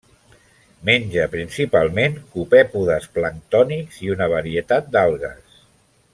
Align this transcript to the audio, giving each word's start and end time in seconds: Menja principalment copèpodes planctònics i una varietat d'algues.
Menja 0.89 1.27
principalment 1.33 2.17
copèpodes 2.37 3.05
planctònics 3.19 4.01
i 4.07 4.11
una 4.15 4.31
varietat 4.35 4.91
d'algues. 4.97 5.63